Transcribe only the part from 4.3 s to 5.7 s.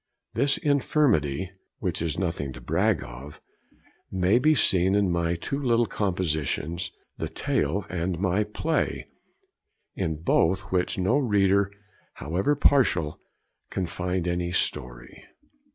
be seen in my two